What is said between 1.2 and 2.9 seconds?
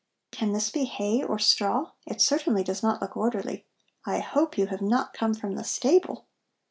or straw? It certainly does